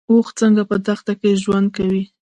اوښ 0.11 0.27
څنګه 0.39 0.61
په 0.69 0.75
دښته 0.85 1.13
کې 1.19 1.39
ژوند 1.43 1.67
کوي؟ 1.77 2.03